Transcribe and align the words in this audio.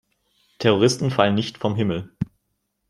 Terroristen 0.57 1.11
fallen 1.11 1.35
nicht 1.35 1.59
vom 1.59 1.75
Himmel. 1.75 2.09